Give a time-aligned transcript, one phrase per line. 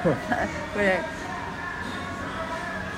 [0.72, 1.00] これ。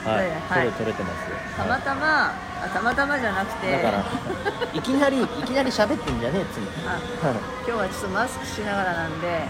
[0.05, 0.73] はい、はい。
[0.73, 1.37] 取れてますよ。
[1.57, 2.33] たまたま、
[2.65, 3.73] あたまたまじゃなくて。
[3.73, 4.05] だから
[4.73, 7.37] いきなりいきなり喋ってんじゃねえっつうのあはい。
[7.67, 9.47] 今日はちょっとマスクしながらなんで。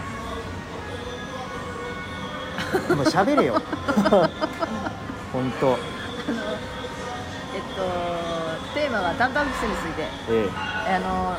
[2.94, 3.60] もう喋れよ。
[5.32, 5.78] 本当。
[7.54, 7.82] えっと
[8.74, 10.08] テーマはタンパク質について。
[10.28, 10.48] え。
[10.96, 11.36] あの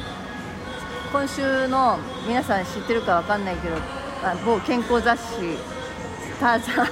[1.11, 3.75] 今週の皆さん知ってるかわかんないけど
[4.23, 5.59] あ某健康雑誌
[6.44, 6.88] 「ターザン」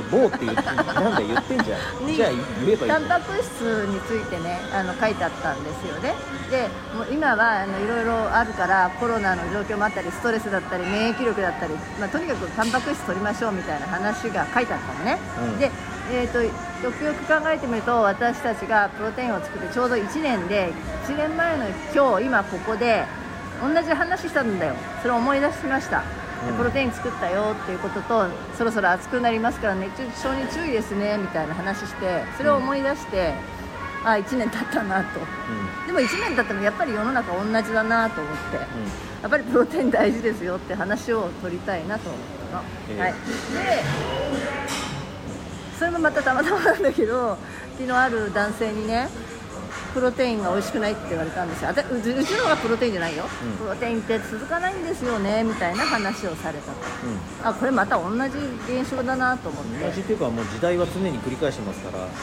[0.00, 2.06] え棒って言ってなんだ言ってんじゃん。
[2.06, 2.30] に じゃあ
[2.64, 4.58] 言えばいいタンパク質についてね。
[4.72, 6.14] あの書いてあったんですよね
[6.50, 15.58] でもう今はあのいろいろあるからコロナの状況もあったりストレスだったり免疫力だったり、まあ、とにかくタンパク質取りましょうみたいな話が書いてあったのね、うん。
[15.58, 15.70] で、
[16.12, 16.50] えー、とよ
[16.92, 20.72] くよく考えてみると私たちがプロテインを作ってちょうど1年で
[21.06, 23.04] 1年前の今日今ここで
[23.60, 24.74] 同じ話したんだよ。
[25.02, 26.04] それを思い出しました、で
[26.48, 26.56] うん。
[26.56, 33.34] プロテイン作ったよっていうこととそろそろ暑くなりますから熱中症に注意ですねみたいな話してそれを思い出して、
[34.04, 35.20] あ1年経ったなと。
[35.86, 38.62] でも1年経ってもやっぱり世の中同じだなと思ってや
[39.26, 43.00] っぱりプロテイン大事ですよって話を取りたいなと思ったの、ええ。
[43.00, 43.16] はい、で
[45.78, 47.36] それもまたたまたまなんだけど
[47.78, 49.08] 昨日ある男性にね
[49.98, 51.70] プロテインが美味しくないって言われたんですよ。
[51.70, 53.56] あたうちうちのがプロテインじゃないよ、うん。
[53.56, 56.78] プロテインって続かないんですよねみたいな話をされたと。
[57.42, 57.48] うん。
[57.48, 58.28] あこれまた同じ
[58.72, 59.84] 現象だなと思っうんて。
[59.84, 62.06] 同じっていうかもう時代は常に繰り返してますから。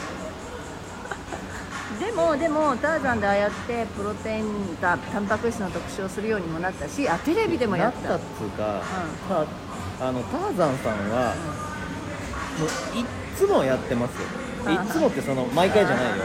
[2.00, 8.80] でもでもターザンでああやってプロテインだタンパク質の特集をするようにもなったしあテレビでもやっなったたっつうか、
[9.28, 9.44] た
[10.08, 11.34] あのターザンさんは
[12.58, 12.68] もう
[12.98, 13.04] いっ
[13.36, 14.16] つもやってますよ。
[14.40, 16.24] うんいっつもってその毎回じゃないよ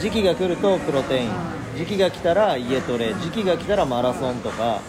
[0.00, 1.28] 時期が来るとプロテイン。
[1.28, 1.32] う
[1.76, 3.14] 時期が来たら家トレ。
[3.14, 4.80] 時期が来たらマラソンとか。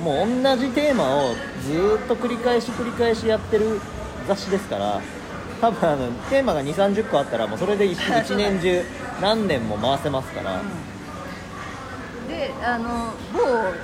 [0.00, 3.80] もう同じテーマをずーっと繰り返し繰り返しやってる
[4.26, 5.00] 雑誌ですから。
[5.60, 8.82] 多分あのテーマが2 3 0個あったらもうそれで一 一年中
[9.20, 10.60] 何年も回せますから、
[12.28, 13.38] であの某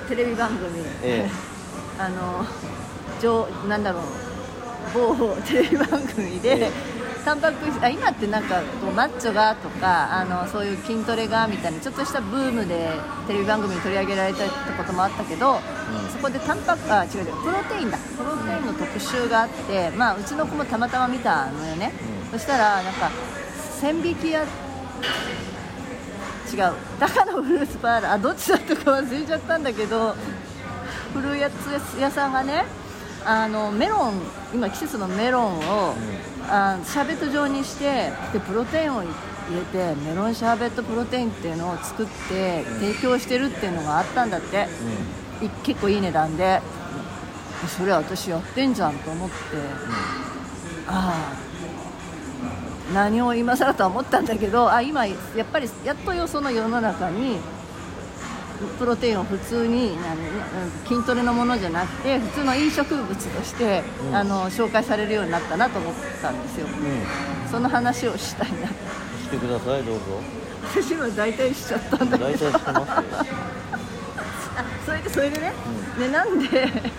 [0.09, 1.29] テレビ番組、ええ。
[1.97, 2.45] あの
[3.21, 12.89] 上なんだろう某テレビ番組で、ええタンパク質あ今ってなんかこうマッチョがとかあのそういう筋トレがみたいなちょっとしたブームで
[13.27, 15.59] テレビ番組に取り上げられたこともあったけど、ん。
[16.11, 17.97] そこでタンパクあ違う違うプロテインだ。
[17.97, 21.93] プロテインの特集があって、まあ、うちの子もたまたま見たのよね、
[22.29, 23.11] うそしたらなんか
[23.79, 24.47] 千匹屋違う
[26.99, 30.15] 高野フルーツパーラーあどっちだったか忘れちゃったんだけど
[31.13, 32.65] フルーツ屋さんがね
[33.25, 34.21] あのメロン
[34.53, 35.93] 今季節のメロンを、
[36.49, 39.09] あシャーベット状にしてでプロテインを入
[39.55, 44.67] れてメロンシャーベットプロテインっていうのを作って提供してるっていうのがあったんだって、
[45.41, 46.61] い結構いい値段で。
[47.67, 49.35] それ私やってんじゃんと思って、
[50.87, 57.37] ああ何を今更とは思ったんだけどあ今やっぱりやっとよその世の中に
[58.67, 60.17] プロテインを普通に何
[60.87, 64.15] 筋トレのものじゃなくて普通の飲食物として、うん。
[64.15, 67.49] あの紹介されるようになったなと思ったんですよ、うん。
[67.49, 68.73] その話をしたいなし
[69.29, 70.01] てくださいどうぞ。
[70.63, 72.31] 私今大体しちゃったんだけど。
[72.31, 72.95] 大体してますよ。
[74.57, 75.53] あそれでそれでね、
[75.99, 76.91] ねなんで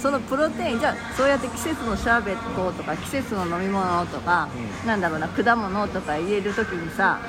[0.00, 4.48] そのプロテインじゃあそうやって季節のシャーベットとか季節の飲み物とか、
[4.84, 7.20] うなんだろうな果物とか入れるときにさ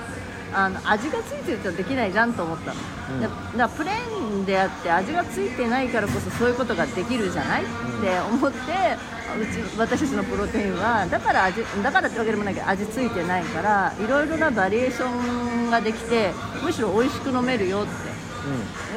[0.53, 2.79] あの味がついてるとできないじゃんと思ったの、
[3.13, 3.22] うん。
[3.22, 16.31] だだからプレーンであって味がついてないからこそそういうことができるじゃない、って思ってうち私たちのプロテインはだから味だからってわけでもないけど味ついてないからいろいろなバリエーションができて
[16.63, 18.12] むしろ美味しく飲めるよって。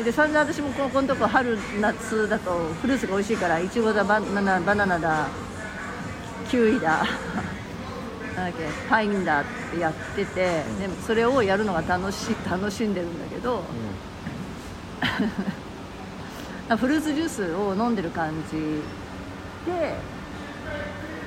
[0.03, 2.50] で散々私もここのとこ春夏だと
[2.81, 5.28] フルーツが美味しいからいちごだバナナバナナだ
[6.48, 7.04] キウイだ
[8.37, 10.62] なんだっけパインだってやってて、で
[11.06, 13.62] それをやるのが楽しい楽しんでるんだけど、
[16.77, 18.56] フルーツジュースを飲んでる感じ
[19.71, 19.95] で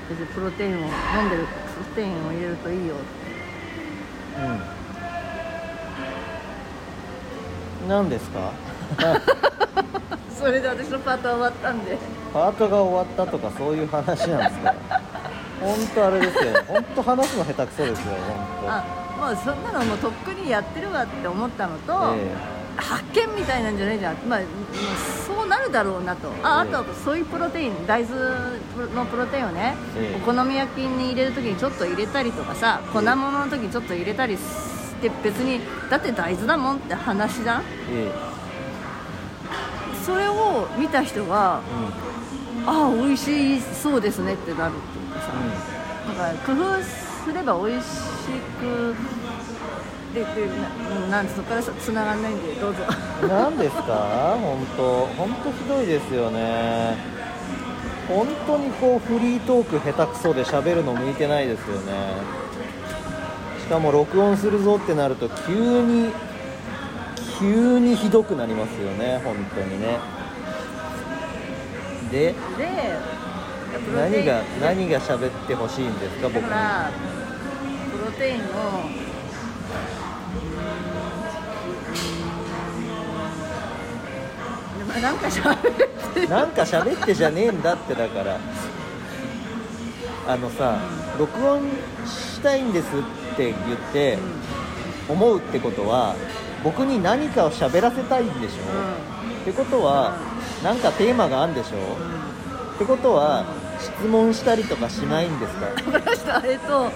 [0.09, 0.85] 別にプロテインを飲
[1.27, 2.95] んでるプロテインを入れるといいよ
[7.83, 8.51] うん、何ですか？
[10.37, 11.97] それで私のパートは終わったんで。
[12.33, 14.73] パートが終わったとかそういう話なんですか？
[15.67, 18.13] 本当あれですよ 本当話すの下手くそですよ
[18.61, 18.83] 本あ
[19.19, 22.57] もうそんなのもうとっくにやってるわって思ったのと、当え。
[22.77, 24.47] 発見みたいなんじゃないじゃん、まあ、もう
[25.35, 26.27] そうなるだろうなと。
[26.43, 28.15] ああええとソイプロテイン大豆
[28.93, 30.21] のプロテインをね、ええ。
[30.21, 34.41] お好み焼きに入れる時にちょっと入れたりとかさ粉物の時にちょっと入れたりし
[35.01, 35.59] て別に
[35.89, 37.61] だって大豆だもんって話じゃん？
[37.61, 38.11] ええ。
[40.05, 41.59] それを見た人は
[42.67, 44.73] ああ美味しそうですねってなる
[45.27, 45.71] っていうかさ、
[46.07, 47.89] だから工夫すれば美味し
[48.59, 48.95] く
[50.13, 50.27] でで
[51.09, 52.79] ななんそこからつながんないんでどうぞ。
[53.27, 54.37] 何ですか？
[54.41, 56.95] 本当本当ひどいですよね。
[58.07, 61.91] 本当にこうフリートーク下手くそで喋るの向いてないですよね。
[63.59, 66.13] しかも録音するぞってなると急に
[67.37, 69.99] 急にひどくなりますよね本当にね。
[72.09, 72.97] でで
[73.79, 74.25] プロテイン。
[74.25, 76.43] 何が何が喋ってほしいんですかだ僕。
[76.43, 76.91] にから
[77.91, 78.45] プロテインの
[84.77, 85.73] でもなんかしゃべっ
[86.13, 88.37] てなんか喋ってじゃねえんだってだから。
[90.29, 90.77] あのさ
[91.17, 91.61] 録音
[92.05, 92.89] したいんですっ
[93.37, 94.17] て言って
[95.07, 96.17] 思うってことは
[96.65, 98.55] 僕に何かを喋らせたいんでしょ、
[99.41, 100.17] ってことは
[100.61, 101.77] なんかテーマがあるんでしょ、
[102.75, 103.45] ってことは
[103.79, 105.65] 質問したりとかしないんですか？
[105.67, 106.91] わかりましたえっと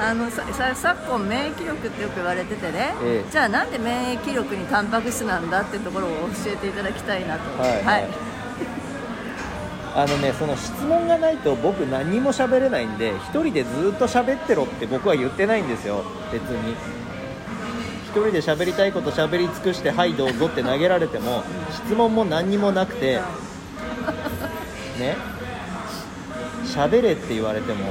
[0.00, 3.30] あのささ昨今免疫力ってよく言われててね、ええ。
[3.30, 6.10] じゃあなんで免疫力にタンパク質なんだってところを
[6.44, 7.62] 教えていただきたいなと。
[7.62, 8.08] はいはい。
[9.94, 16.02] あのねその質問がないと僕何も喋れないんで一人でずっと喋ってろって僕は言ってないんですよ。
[16.32, 16.74] 別に。
[18.06, 21.44] 一人で喋りたいこと喋り尽くしてはいどうぞって投げられても
[21.86, 23.20] 質問も何にもなくて。
[24.98, 25.16] ね
[26.64, 27.84] 喋れって言われても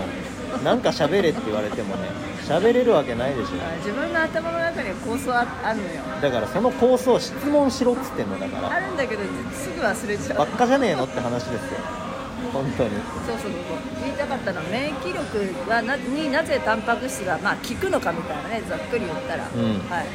[0.64, 2.10] なんか喋れって言われてもね
[2.44, 3.52] 喋れるわけないでしょ。
[3.78, 6.02] 自分の頭の中には構想ああるのよ。
[6.22, 8.72] だからその構想質問しろっつってんのだから。
[8.72, 9.22] あるんだけど
[9.54, 10.38] すぐ忘れちゃう。
[10.40, 11.80] ばっかじゃねえのって話ですよ。
[12.52, 12.90] 本当に。
[13.26, 13.52] そうそうそう
[14.04, 19.48] 言いたかったのは免疫力はなになぜタンパク質が、まあ、効くのかみたいなねざっくり言ったら、ん。
[19.48, 20.06] はい。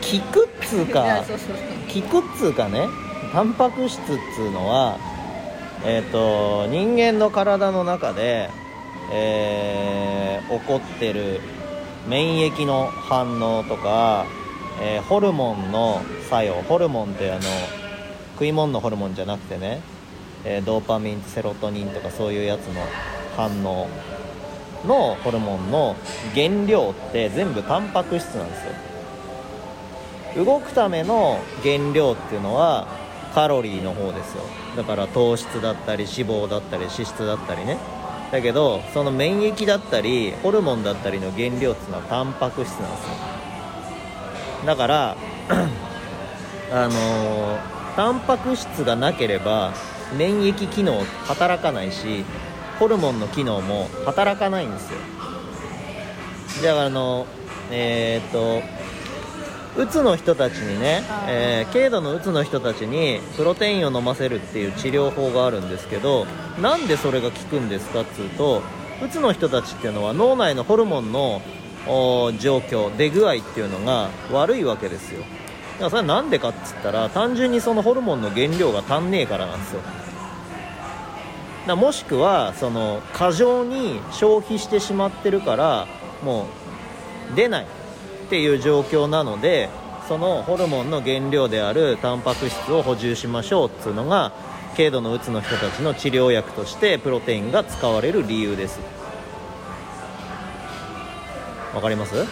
[0.00, 1.56] 聞くっつうか そうそうそう。
[1.88, 2.88] 聞くっつうかね
[3.32, 4.02] タンパク質っ
[4.34, 4.98] つうのは
[5.86, 8.50] えっ、と人間の体の中で、
[9.12, 11.40] えー起こってる
[12.06, 14.26] 免疫の反応とか、
[14.80, 17.40] えーホルモンの作用ホルモンってあの
[18.34, 19.80] 食い物のホルモンじゃなくてね、
[20.44, 22.80] えードーパミンセロトニンとかそういうやつの
[23.36, 23.88] 反応
[24.86, 25.96] のホルモンの
[26.34, 28.64] 原料って全部タンパク質なんです
[30.38, 30.44] よ。
[30.44, 32.88] 動くための原料っていうのは
[33.34, 34.63] カロリーの方ですよ。
[34.76, 37.78] だから糖質だったり脂肪だったり脂質だったりね。
[38.32, 43.08] だけどその免疫だったりホルモンだったりの原料っていうのはタンパク質なんですよ。
[44.66, 45.16] だから
[46.72, 49.72] あのータンパク質がなければ
[50.18, 52.24] 免疫機能働かないし
[52.80, 54.98] ホルモンの機能も働かないんですよ。
[56.60, 57.26] じゃああの
[57.70, 58.62] えーっと
[59.76, 66.26] うつの人たちにね、えー軽度のうつの人たちにプロテインを飲ませるっていう治療法があるんですけど
[66.60, 68.62] なんでそれが効くんですかっつうと
[69.04, 71.42] うつの人たちっていうのは脳内のホルモンの
[72.38, 75.20] 状況出具合っていうのが悪いわけですよ。
[75.20, 79.80] だからそれはなんでかっつったら単純にそのホルモンの原料が足んねえからなんですよ。
[81.66, 85.88] だもしくはその過剰に消費してしまってるから
[86.22, 86.46] も
[87.32, 87.66] う出ない
[88.24, 89.68] っていう状況なので
[90.08, 94.32] そのホルモンの原料であるタンパク質を補充しましょうっていうのが
[94.76, 98.80] 軽度のうつの人たちの治療薬としてプロテインが使われる理由です。
[101.74, 102.14] わかります？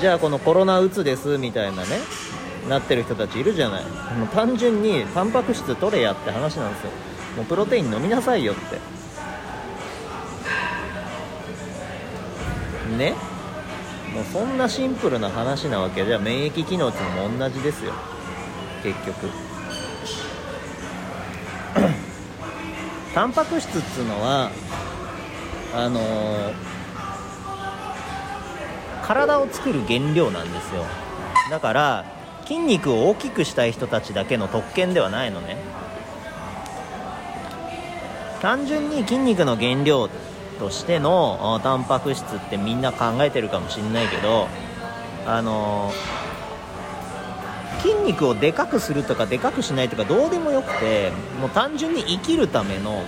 [0.00, 1.88] じゃあこのコロナうつですみたいなね
[2.68, 3.84] なってる人たちいるじゃない。
[3.84, 6.90] もう単純にタンパク質取れやって話なんですよ。
[7.36, 8.78] もうプロテイン飲みなさいよって。
[12.96, 13.14] ね？
[14.16, 17.92] もうそんなシンプルな話なわけじゃ免疫機能っていうのも同じですよ。
[18.82, 19.28] 結局。
[23.14, 24.50] タンパク質っつうのは
[25.74, 26.54] あのー
[29.06, 30.84] 体を作る原料なんですよ。
[31.50, 32.04] だから
[32.44, 35.58] 筋肉を大きくしたい人たちだけの特権ではないのね。
[38.40, 40.08] 単純に筋肉の原料
[40.58, 44.48] としてのタンパク質ってみんな考えてるかもしんないけど
[45.26, 45.92] あの
[47.82, 53.02] 筋肉をでかくするとかでかくしないとかどうでもよくてもう単純に生きるための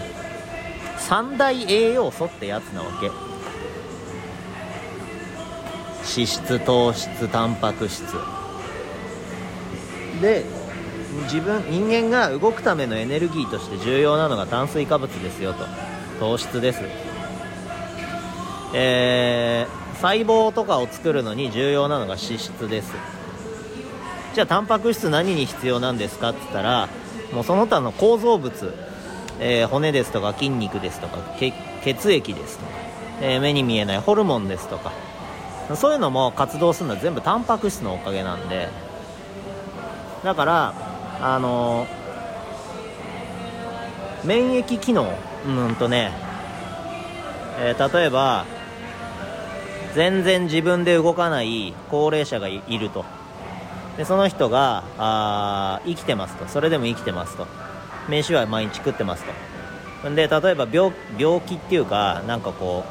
[0.99, 3.11] 三大栄養素ってやつなわけ。
[6.11, 8.03] 脂質糖質タンパク質。
[10.21, 10.45] で
[11.25, 15.65] 自分人間が動くためのエネルギーとして重要なのが炭水化物ですよと。
[16.19, 17.08] 糖質です。
[18.75, 22.93] えー細胞とかを作るのに重要なのが脂質です。
[24.33, 26.89] じゃあタンパク質何に必要なんですかって言ったら
[27.33, 28.75] もうその他の構造物、
[29.41, 31.19] えー骨ですとか筋肉ですとか
[31.83, 32.71] 血液ですとか、
[33.23, 34.93] えー目に見えないホルモンですとか
[35.75, 38.69] そういうのも活動するのは全部タンパク質のおかげなんで
[40.23, 40.75] だから
[41.21, 41.89] あの
[44.25, 45.13] 免疫機能
[45.45, 46.13] うんとね、
[47.59, 48.47] えー例えば
[49.99, 53.05] 全然自分で動かない高齢者がいると。
[53.97, 56.47] でその人があ生きてますと。
[56.47, 57.49] それでも生きてますと。
[58.09, 59.25] 飯は毎日食ってます
[60.05, 60.11] と。
[60.15, 60.93] で例えば病
[61.41, 62.85] 気っていうかなんかこ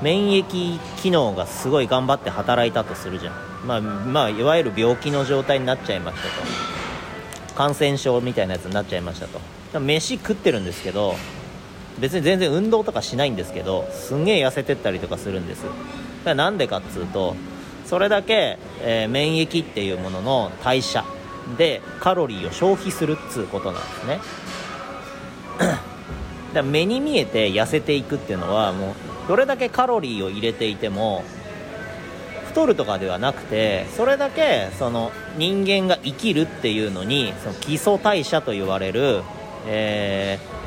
[0.00, 3.34] う免疫機能がすごい頑張って働いたとするじゃん。
[3.64, 7.54] まあ、まあ、いわゆる病気の状態になっちゃいましたと。
[7.54, 9.78] 感染症みたいなやつになっちゃいましたと。
[9.78, 11.14] 飯食ってるんですけど
[12.00, 15.64] 別に全然運動とかしないんですけどすんげえ痩せてったりとかするんです。
[16.24, 17.36] だなんでかっつうと
[17.86, 21.04] それだけ、えー免疫っていうものの代謝
[21.56, 24.18] でカロリーを消費するっつうことなんですね。
[25.58, 25.78] だか
[26.52, 31.24] ら目に見えて痩せていくっていうのはもうどれだけカロリーを入れていても
[32.48, 39.22] 太るとかではなくてそれだけその人間が生きるっていうのにその基礎代謝と言われる、
[39.66, 40.65] えー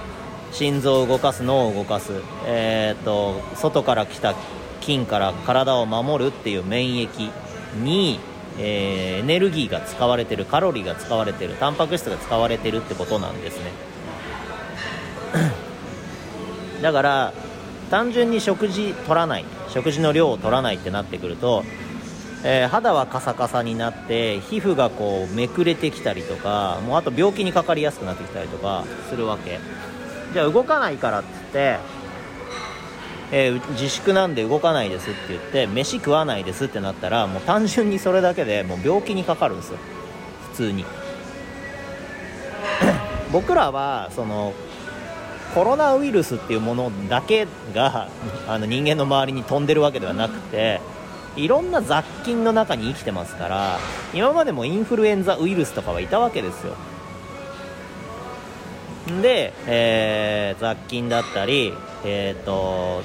[0.51, 2.13] 心臓を動かす脳を動かす、
[2.46, 4.36] えー、と外から来た
[4.82, 7.32] 菌から体を守るっていう免疫
[7.84, 8.20] に、
[8.58, 13.72] えーエネルギーが使われてるカロリーが使われてるタンパク質が使われてるってことなんですね。
[16.82, 17.34] だから
[17.91, 21.63] 単純に食事取らない食事の量を取らないってなってくると、
[22.44, 29.60] えー肌はカサカサになって皮膚がこうめくれてきたりとかもうあと病気にかかりやすくなってきたりとかするわけ。
[30.33, 31.77] じゃあ動かないからっつって、
[33.31, 39.77] えー自粛なんで動かないですって言って飯食わないですってなったらもう単純にそれだけでもう病気にかかるんですよ。
[40.51, 40.86] 普通に。
[43.31, 44.53] 僕らはその
[45.53, 48.07] コロナウイルスっていうものだけが
[48.48, 50.79] あの人間の周りに飛んでるわけではなくて
[51.36, 53.79] いろんな雑菌の中に生きてますから
[54.13, 56.75] 今までもインフルエンザウイルスとかはいたわけですよ。
[59.22, 61.74] で、えー雑菌だったり、
[62.04, 63.04] えー、と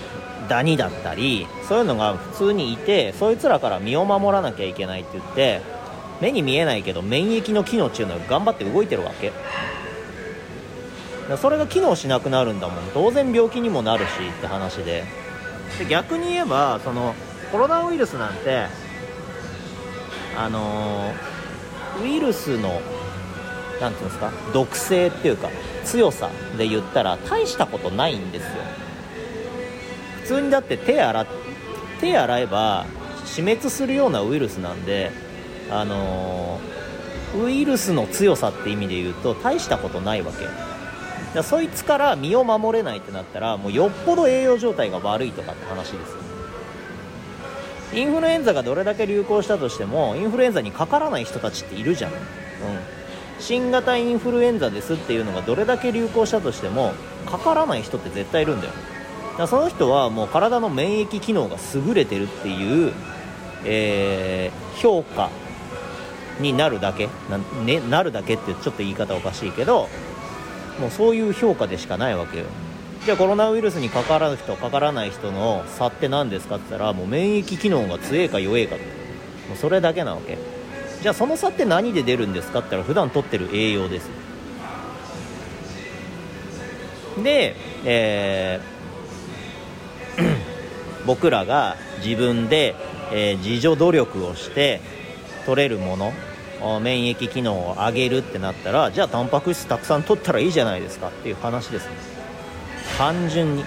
[0.49, 5.61] ダニだったりそういうのが普通にいてそいつらから身を守らなきゃいけないって言って
[6.21, 9.33] 目に見えないけど免疫の機能っていうのが頑張って動いてるわけ。
[11.41, 12.77] それが機能しなくなるんだもん。
[12.93, 15.05] 当然病気にもなるしって話で。
[15.79, 17.15] で逆に言えばその
[17.51, 18.67] コロナウイルスなんて
[20.37, 21.35] あのー
[22.03, 22.81] ウイルスの
[23.85, 24.33] なんていうんですか？
[24.53, 25.49] 毒性っていうか
[25.85, 28.49] 強さで言ったら大したことないんですよ。
[30.23, 31.27] 普通にだって手洗
[32.01, 32.87] 手洗えば
[33.25, 35.11] 死滅するようなウイルスなんで
[35.71, 36.75] あのー
[37.45, 40.47] ウイルスの強さって意味で言うと大したことないわけ
[41.35, 46.19] だそいつから身を守れないってなったらもうよっぽど栄養状態が悪いとかって話ですよ。
[47.93, 52.19] インフルエンザがどれだけ流行したとしてもインフルエンザにかからない人たちっているじゃん、うん、
[53.45, 56.95] 新型インフルエンザですっていうのがどれだけ流行したとしても
[57.27, 58.73] かからない人って絶対いるんだよ。
[59.37, 62.93] だその人はもう体の免疫機能が優れてるっていう、
[63.65, 65.31] えー評価
[66.41, 67.09] になるだけ。
[67.31, 69.89] な,、ね、なるだけってちょっと言い方おかしいけど
[70.81, 72.47] もうそういう評価でしかないわけよ。
[73.05, 78.83] じゃあコロナウイルスにかからる人かからない人の差って何ですかって言ったらもう免疫機能が強いか弱いかも
[79.55, 80.39] うそれだけなわけ。
[81.05, 84.09] じゃあその差って何で出るんですかって言ったら普段取ってる栄養です。
[87.23, 92.75] で、えー僕らが自分で、
[93.13, 94.81] えー自助努力をして
[95.45, 96.15] 取れるもの
[96.81, 101.93] 免疫機能を上げるってなったらじゃあタンパク質たくさん取ったらいいじゃないですかっていう話ですね。
[102.97, 103.65] 単純に、う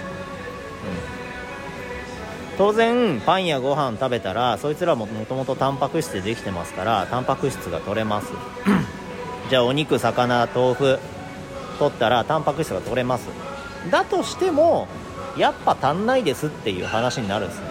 [2.58, 8.32] 当然パンやご飯食べたらそいつらももともとタンパク質でできてますからタンパク質が取れます。
[9.48, 10.98] じゃあお肉魚豆腐
[11.78, 13.28] 取ったらタンパク質が取れます。
[13.92, 14.88] だとしても
[15.36, 17.66] やっぱ足んないですっていう話になるんですね。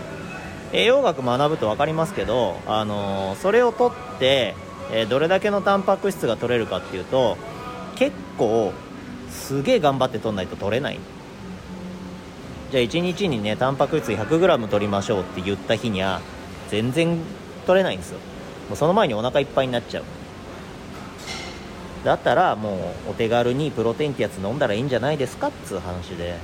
[0.71, 4.55] 栄養学学ぶと分かりますけど、あのーそれを取って、
[4.93, 7.37] えーどれだけのタンパク質が取れるかっていうと
[7.95, 8.71] 結構
[9.29, 10.99] すげえ頑張って取んないと取れない
[12.71, 16.21] じゃあ1日にねタンパク質 100g 取りましょうって言った日には
[16.69, 17.17] 全然
[17.65, 18.19] 取れないんですよ。
[18.67, 20.03] もうその前にお腹いっぱいになっちゃう。
[22.03, 26.35] だったらもうお手軽にプロテインってやつ飲んだらいいんじゃないですかっつう話で。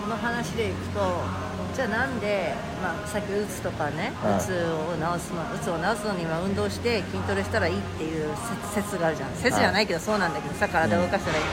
[0.00, 1.00] その話でいくと
[1.74, 8.28] じゃあなんで、まあ、さっきうつとかねうんうつを治すのうつを治すのには運動して筋トレしたらいいっていう
[8.74, 9.30] 説説があるじゃん。
[9.34, 11.44] 説じゃないけどそうなんだけどさ体を動かしたらいい、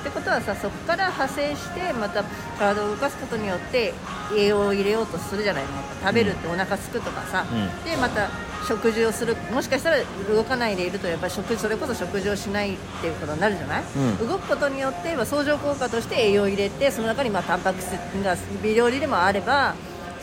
[0.00, 2.24] ってことはさそこから派生してまた
[2.58, 3.92] 体を動かすことによって
[4.36, 5.64] 栄養を入れようとするじゃない。
[5.64, 7.84] の食べるってお腹すくとかさ、うん。
[7.84, 8.28] でまた
[8.66, 9.36] 食事をする。
[9.52, 9.96] もしかしたら
[10.28, 14.28] 動かないでいるとやっぱり食それこそ食事をしないっていうことになるじゃない、うん。
[14.28, 17.90] 動くことによってまあ相乗効果として栄養を入れてその中にまあタンパク質
[18.22, 19.74] が微量でもあれば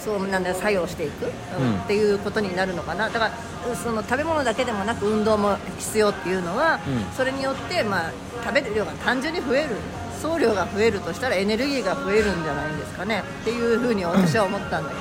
[0.06, 1.28] そうなんだ作用していく、う
[1.64, 1.80] ん。
[1.82, 3.10] っていうことになるのかな。
[3.10, 3.32] だか
[3.68, 7.16] らその食べ物だけでもなく運動も必要っていうのは、うん。
[7.18, 8.12] それによってまあ
[8.44, 9.70] 食べる量が単純に増える。
[10.22, 13.24] 総量が増えるとしたらエネルギーが増えるんじゃないんですかね。
[13.42, 14.96] っていうふうに私は思ったんだけ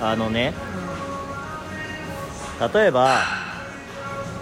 [0.00, 0.52] ど、あのね。
[2.74, 3.20] 例えば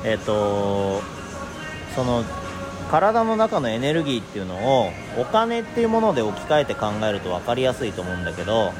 [0.04, 1.02] えっ、と
[1.94, 2.24] その
[2.90, 8.72] 体の中のエネルギーっていうのをお金っていうもので置き換えて考えると分かりやすいと思うんだけど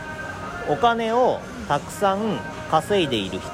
[0.68, 2.38] お金をたくさん
[2.70, 3.50] 稼いでいる人っ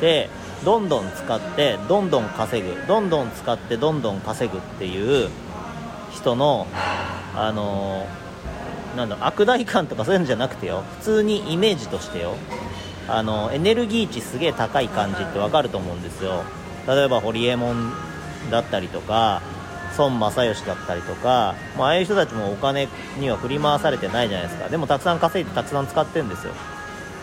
[0.00, 0.28] て
[0.64, 2.86] どんどん使ってどんどん稼ぐ。
[2.86, 5.30] どんどん使ってどんどん稼ぐっていう
[6.12, 6.66] 人の
[7.34, 8.06] あの
[8.96, 10.84] なんだ悪大感とかそういうんじゃなくてよ。
[10.98, 12.34] 普通にイメージとしてよ。
[13.08, 16.44] あのエネルギー値すげえ高い感じってわかると思うんですよ。
[16.86, 17.92] 例えばホリエモン
[18.50, 19.42] だったりとか
[19.96, 24.68] 孫正義だったりとか、まあ、ああいう人たちもお金には振り回されてないじゃないですか。
[24.68, 26.52] でもたくさん稼いでたくさん使ってるんですよ。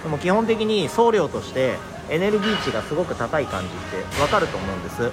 [0.03, 1.75] でも基本的に送料として
[2.09, 3.71] エネルギー値がすごく高い感じっ
[4.15, 5.11] てわかると思うんです。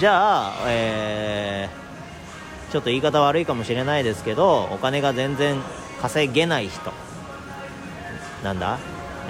[0.00, 1.88] じゃあ、えー
[2.70, 5.56] ちょっと言い方悪いかもしれないですけどお金が全然
[6.02, 6.92] 稼げない人。
[8.44, 8.78] なんだ、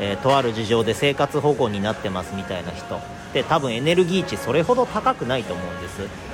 [0.00, 3.00] えーとある事情で生活保護になってますみたいな人っ
[3.32, 6.27] て多分エネルギー値それほど高くないと思うんです。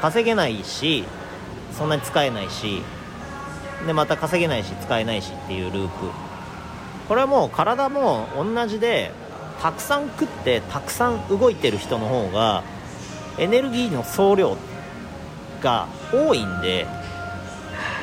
[0.00, 1.04] 稼げないし
[1.72, 2.82] そんなに使えないし
[3.86, 6.28] でまた稼げないし使えないしっていうループ。
[7.08, 9.12] これはもう体も同じで
[9.62, 12.62] たくさん食ってたくさん動いてる人の方が
[13.38, 14.56] エネルギーの総量
[15.62, 16.86] が多いんで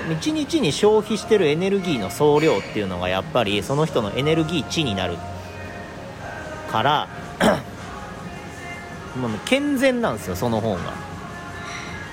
[0.07, 5.17] 1日に消費してるエネルギーの総量っていうのがやっぱりその人のエネルギー値になる
[6.71, 7.07] から
[9.15, 11.14] もう健全なんですよその方が。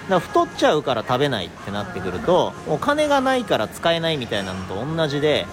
[0.08, 5.46] だ太っちゃうから食べないってなってくるとお金がないから使えないみたいなのと同じで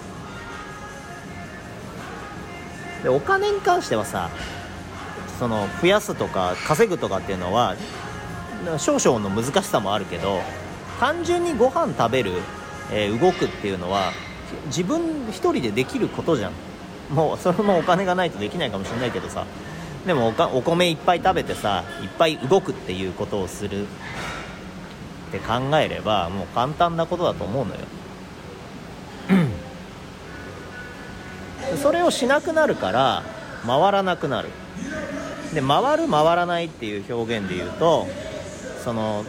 [3.02, 4.30] でお金に関してはさ
[5.38, 7.76] その増やすとか稼ぐとかっていうのは
[8.78, 10.40] 少々の難しさもあるけど
[10.98, 12.32] 単純にご飯食べる、
[12.92, 14.12] えー動くっていうのは
[14.66, 16.52] 自分一人でできることじゃん。
[17.10, 19.46] もうそれもお金がないとできないかもしれないけどさ。
[20.06, 23.86] でもおかお米いっぱい食べてさいっぱい動くっていうことをする。
[25.30, 27.80] って考えればもう簡単なことだと思うのよ。
[31.80, 33.22] それをしなくなるから
[33.64, 34.48] 回らなくなる。
[35.54, 38.06] で回る回らないっていう表現で言うと
[38.84, 39.24] その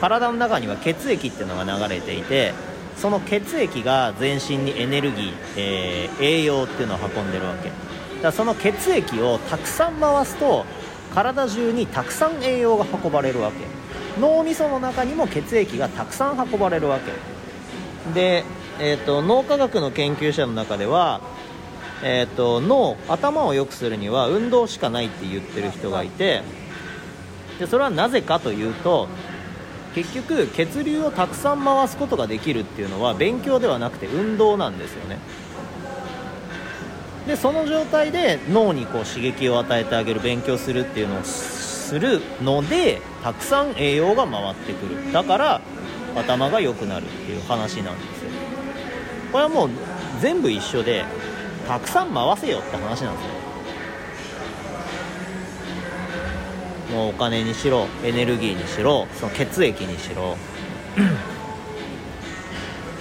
[0.00, 2.52] 体の中には血液っていうのが流れていて
[2.96, 7.68] その血液が全身にエネルギー、えー栄養っていうのを運んでるわけ。
[7.68, 7.78] だか
[8.22, 10.64] らその血液をたくさん回すと
[11.12, 13.73] 体中にたくさん栄養が運ばれるわけ。
[14.20, 17.12] 脳みその中にも血液がたくさん運ばれるわけ。
[18.12, 18.44] で、
[18.78, 21.20] えー、と脳科学の研究者の中では
[22.06, 26.42] えー、と脳頭を良くするには運動しかないって言ってる人がいて
[27.58, 29.08] でそれはなぜかというと
[29.94, 35.18] 結局血流をたくさん回すことができるっていうのは勉強ではなくて運動なんですよね。
[37.26, 41.22] でその状態で脳にこう刺激を与えてあげる勉強するっていうのを
[41.84, 45.12] するのでたくさん栄養が回ってくる。
[45.12, 45.60] だから
[46.16, 48.30] 頭が良くなるっていう話なんですよ。
[49.30, 49.70] これはもう
[50.20, 51.04] 全部一緒で
[51.68, 53.24] たくさん回せよって話なんです
[56.92, 56.96] よ。
[56.96, 60.36] もうお金にしろエネルギーにしろその血液にしろ。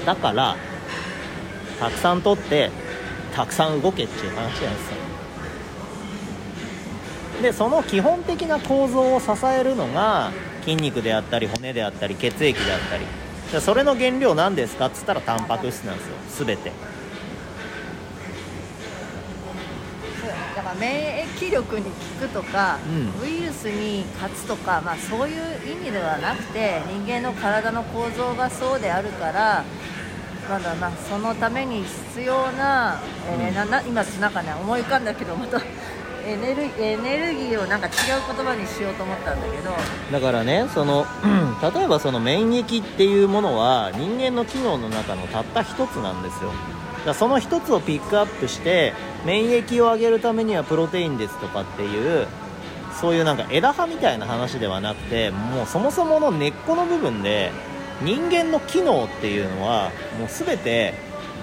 [0.05, 0.57] だから
[1.79, 2.71] たくさん取って
[3.33, 5.02] たくさん動けっていう話なんですよ。
[7.43, 13.05] でその基本的な構造を支えるのが筋肉であったり骨であったり血液であったり。
[13.51, 16.45] でそれの原料何ですかっつったらタンパク質なんですよ。
[16.45, 16.71] 全て。
[20.55, 23.27] だから免疫力に効くとか、うん。
[23.27, 29.65] ウイルスに勝つとか、まあ、そういう意味ではなくて人間の体の構造がそうであるから
[30.49, 35.61] なんだなそのために必要な,、えーなな今なんかね思い浮かんだけどまた
[36.25, 37.93] エネルエネルギーをなんか違う
[38.35, 39.71] 言葉にしようと思ったんだけど。
[40.11, 41.05] だからねその
[41.73, 46.51] 例えばその免疫っていうものは人間の機能の中のたった一つなんですよ。
[47.05, 48.93] らその一つをピックアップして
[49.25, 52.27] 免疫を上げるためにはプロテインですとかっていう
[52.99, 57.51] そういうなんか枝葉みたいな話ではなくてもうそもそもの根っこの部分で
[58.01, 60.93] 人間の機能っていうのはもう全て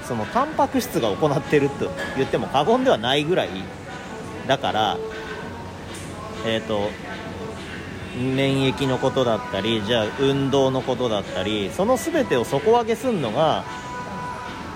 [0.05, 3.49] そのタンパク質が行ってると言っても過言ではないぐらい
[4.51, 4.99] だから
[6.45, 6.91] えっ、と
[8.17, 13.63] 免疫のことだったりじゃあ運動のことだったりその全てを底上げするのが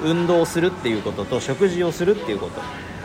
[0.00, 2.60] 運動するっていうことと食事をするっていうこと。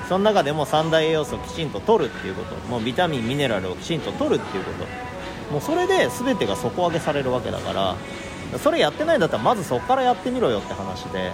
[0.08, 2.56] その中でも三大栄養素をきちんと取るっていうこと。
[2.68, 5.54] もうビタミンミネラルをきちんと取るっていうこと。
[5.54, 8.60] もうそれで全てが底上げされるわけだから。
[8.60, 11.32] それやってないんだったらまずそこからやってみろよって話で。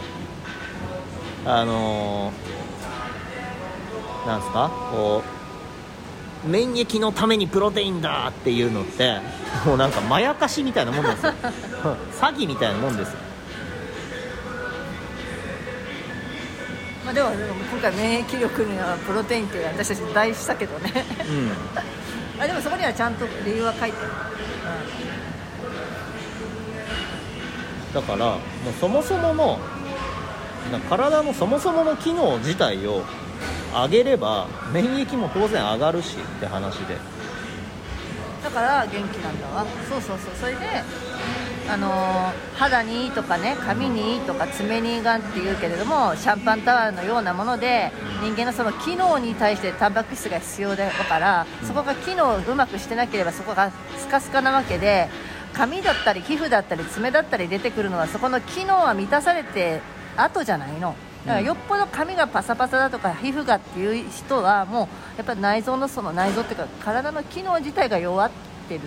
[1.46, 2.65] あのー
[4.26, 4.70] なんすか？
[4.92, 5.24] こ
[6.46, 9.20] う免疫のためにプロテインだっていうのって
[9.66, 11.34] もうなんかまやかしみたいなもんですよ。
[12.20, 13.18] 詐欺みたいなもんですよ。
[17.06, 17.30] まあ、でも
[17.72, 20.92] 今回免疫力にはプロテインって私たち大事したけどね。
[21.30, 21.52] うん。
[22.42, 24.12] あでもそこにはちゃんと理由は書いてる、
[27.94, 28.40] だからもう
[28.80, 29.60] そもそもの
[30.72, 33.04] な体のそもそもの機能自体を
[33.84, 36.96] 上げれば免疫も当然上がるしって話で。
[36.96, 36.98] う
[38.40, 39.66] ん、だから元気なんだわ。
[39.90, 40.36] そうそうそう。
[40.40, 40.58] それで
[41.68, 55.10] あのー肌にいいとかね髪にいいとか爪にいいがんっていうけれどもシャンパンタワーのようなもので人間のその機能に対してタンパク質が必要だからそこが機能をうまくしてなければそこがスカスカなわけで
[55.54, 59.82] 髪だったり皮膚だったり爪だったり出てくるのはそこの機能は満たされて
[60.16, 68.32] 後じゃないのだからよっぽど髪がパサパサだとか皮膚がっていう人はもうやっぱり内臓のその内臓っていうか体の機能自体が弱っ
[68.70, 68.82] てる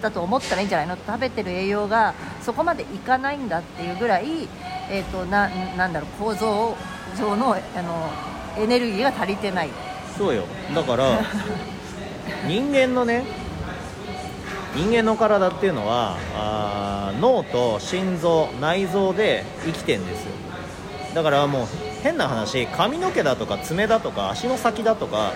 [0.00, 4.48] だと思ったらいいんじゃないの食べてる栄養がそこまでいかないんだっていうぐらい、
[4.90, 6.76] えー、とななんだろう構造
[7.18, 8.10] 上のあの
[8.56, 9.70] エネルギーが足りてない。
[10.16, 10.44] そうよ。
[10.74, 11.20] だから
[12.46, 13.24] 人間のね
[14.74, 20.32] 人間の体っていうのはあー脳と心臓内臓で生きてんですよ
[21.14, 21.66] だからもう
[22.02, 25.32] 変な話髪の毛だとか爪だとか足の先だとか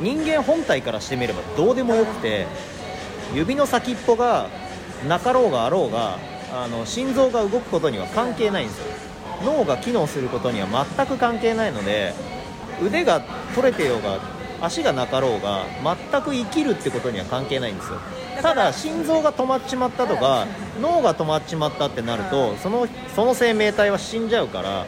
[0.00, 2.46] 人間本体からしてみればどうでもよくて
[3.34, 4.48] 指の先っぽが
[5.08, 6.18] なかろうがあろうが
[6.52, 8.84] あの心臓が動くことには関係ないんですよ。
[9.44, 12.14] 脳が機能することには全く関係ないので
[12.82, 13.20] 腕が
[13.54, 14.18] 取れてようが
[14.60, 15.64] 足がなかろうが
[16.10, 17.98] 全く生きるってことには関係ないんですよ。
[18.42, 20.46] ただ心臓が止まっちまったとか
[20.80, 24.86] 脳が止まっちまったってなるとそのその生命体は死んじゃうから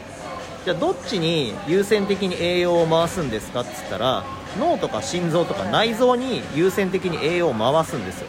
[0.65, 4.23] じゃあどっちに優先的に栄養を回すんですかっつったら
[4.59, 8.27] 脳とか心臓とか内臓に優先的に栄養を回すんですよ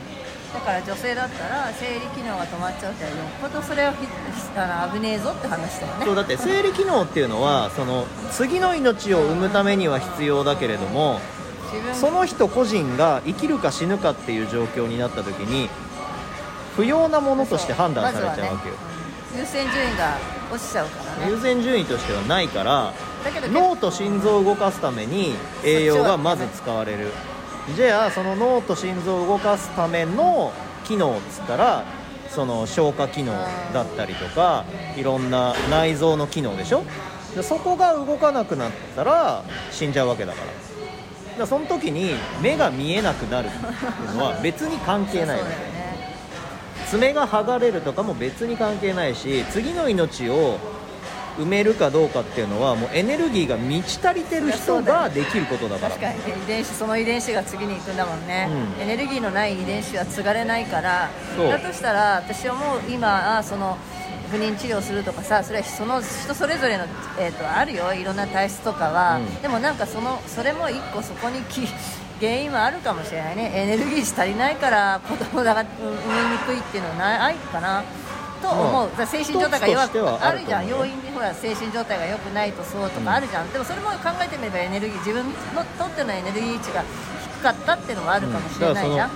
[0.52, 3.98] だから女性だったら生理機能が止まっちゃうってよっぽどそれはひ
[4.56, 6.04] あの危ねえぞって話だよね。
[6.04, 11.20] そうだって生理機能っていうのはその次の命を産むためには必要だけれども
[11.94, 15.68] その人個人が生きるか死ぬかっていう状況になった時に
[16.74, 18.90] 不要なものとして判断されちゃうわけよ、まね
[19.38, 20.18] 優先順位が
[20.52, 21.32] 落ちちゃうからね。
[21.32, 22.92] 優先順位としてはないから
[23.52, 25.34] 脳と心臓を動かすために
[25.64, 27.12] 栄養がまず使われる
[27.76, 30.52] じゃあその脳と心臓を動かすための
[30.84, 31.84] 機能っつったら
[32.28, 33.32] その消化機能
[33.72, 34.64] だったりとか
[34.96, 36.82] いろんな内臓の機能でしょ？
[37.34, 40.46] でそこが動かなくなったら死んじゃうわけだから。
[40.46, 40.58] だか
[41.38, 43.60] らその時に目が見えなくなるってい
[44.06, 46.16] うのは別に関係ないのそうだよね。
[46.88, 50.58] 爪が剥がれるとかも別に関係ないし次の命を
[51.38, 55.90] 埋めるかどうかっていうのはもうエネルギーが満ち足りてる人ができることだから。
[55.90, 58.82] 確かにね遺伝子その遺伝子が次に行くんだもんね、うん。
[58.82, 63.78] エネルギーのない遺伝子は継がれないからだとしたら私はもう今あその
[64.30, 66.84] 不妊治療するとかさそれはその人それぞれの、
[67.18, 67.92] えー、とあるよ。
[67.94, 69.42] いろんな体質とかは、うん。
[69.42, 71.66] でもなんかそのそれも一個そこにき
[72.20, 73.50] 原因はあるかもしれないね。
[73.54, 77.82] エネルギー足りないから子供が産みにくいっていうのはないかな
[78.40, 80.68] と思う、まあだから精神状態が弱くあるじゃん。
[80.68, 85.24] 要因でほら精神状態が良くないとそうとかあるじゃん、でもそれも考えてみればエネルギー自分
[85.55, 86.85] のとってのエネルギー値が
[87.38, 89.11] 低かったっていうのもあるかもしれないじゃん、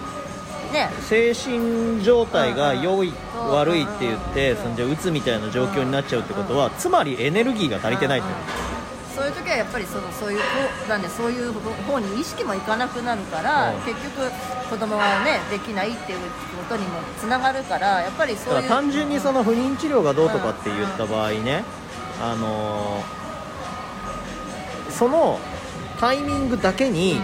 [0.73, 0.91] ね。
[1.03, 3.15] 精神状態が良いうん。
[3.15, 8.84] うん悪いって言ってうんそのじゃあうつみたいな状況になっちゃうってことはつまりエネルギーが足りてないってうんうん
[9.14, 13.81] そういう時はやっぱりそのそういう方なんでそういう方に意識もいかなくなるから、うん。
[13.83, 14.31] 結局
[14.70, 21.64] 子供がねできないっていうことにもつながるからやっぱりそういう単純にその不妊治療がどうとかって言った場合ね、
[22.20, 23.24] あのー
[24.90, 25.40] その
[25.98, 27.20] タイミングだけに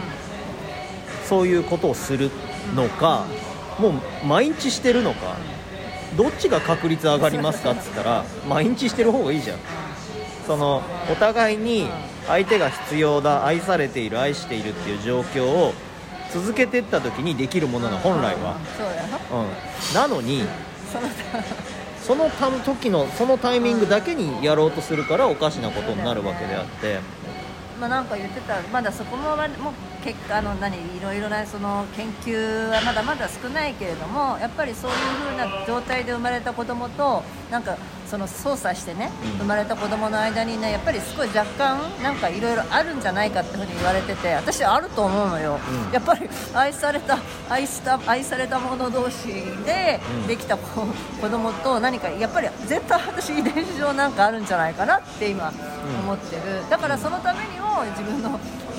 [1.24, 2.31] そういうことをする
[2.74, 3.26] のか、
[3.79, 3.92] もう
[4.26, 5.37] 毎日してるのか、
[6.16, 9.59] どっちが確率上がりますかっつったら毎日してる方がいいじゃん
[10.51, 11.87] そのお互いに
[12.27, 15.73] 相手が必要だ愛されている愛しているっていう状況を
[16.33, 20.43] 続けていった時にできるものが本来は、そうやろうん、なのに
[20.91, 21.09] その
[22.03, 26.99] そのた時のそのタイミングだけにやろうとするからおかしなことになるわけであって。
[27.79, 34.97] まあなんか言ってたまだそこもまもう結果あの何いろいろなその研究はまだまだ少ないけれどもやっぱりそういう
[35.37, 37.79] 風な状態で生まれた子供となんか
[38.11, 39.38] その操作してね、うん。
[39.38, 45.92] 生まれた子供の間にねやっぱり少し若干なんかいろいろあるんじゃないかってふうに言われてて私はあると思うのよ、うん。
[45.92, 47.18] やっぱり愛された
[47.49, 49.29] 愛した愛された者同士
[49.64, 50.27] でうん。
[50.27, 50.87] できた子,、
[51.20, 55.53] 子供と何かやっぱり絶対私遺伝子上なんかあるんじゃないかなって今
[56.03, 58.38] 思ってる、だからそのためにも自分の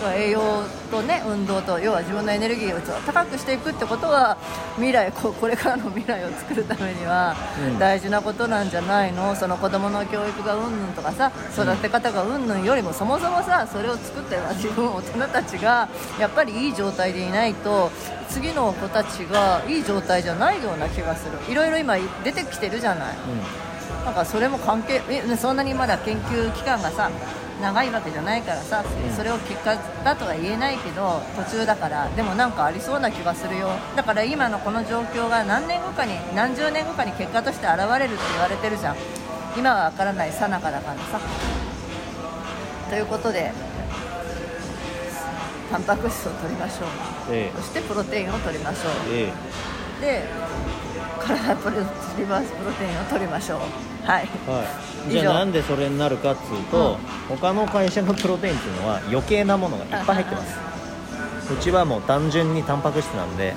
[0.09, 4.37] 栄養とね運動と要は自分のエネルギーを高くしていくってことは
[4.75, 7.35] 未来ここれからの未来を作るためには
[7.67, 7.79] うん。
[7.79, 17.89] 大事なことなんじゃないの、その子供の教育がうんぬんとかさ育て方がうんぬんよりもそもそもさそれを作ったような自分大人たちがやっぱりいい状態でいないと
[18.29, 21.37] 次の子たちがいい状態じゃないような気がする。
[21.51, 23.15] いろいろ今出てきてるじゃない。
[24.05, 27.11] なんかそれも関係えそんなにまだ研究期間がさ
[27.61, 29.15] 長いわけじゃないからさ、うん。
[29.15, 33.69] それを結果だとは言えないけど途中だからでもなんかありそうな気がするよ。
[33.95, 38.95] だから今のこの状況が何年後かに何十年後かに結果として現れるって言われてるじゃん。
[39.55, 41.19] 今は分からないさなかだからさ。
[42.89, 43.51] ということで
[45.71, 46.87] タンパク質を取りましょう。
[47.31, 47.51] え。
[47.55, 48.91] そしてプロテインを取りましょう。
[49.13, 49.31] え
[50.01, 50.01] え。
[50.01, 50.23] で
[51.21, 51.77] 体プロ
[52.17, 53.59] リバースプロテインを取りましょう。
[54.05, 54.29] はい。
[54.47, 54.63] えは
[55.07, 56.97] い、じゃあなんでそれになるかっつうと、
[57.29, 60.71] 他の会社のプロテインっていうのは余計なものがいっぱい入ってます。
[61.53, 63.53] うちはもう単純にタンパク質なんで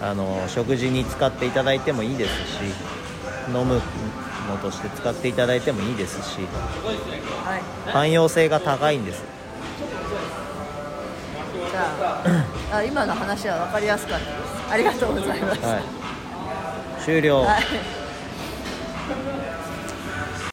[0.00, 2.60] あの食事に使っていただいてもいいですし
[3.48, 6.38] 飲むのとして使っていただいてもいいですし
[7.44, 7.90] はい。
[7.90, 9.22] 汎用性が高いんです。
[11.70, 12.24] じゃ
[12.70, 14.72] ああ今の話は分かりやすかったです。
[14.72, 16.13] ありがとうございます、はい
[17.04, 18.03] 終了、はい。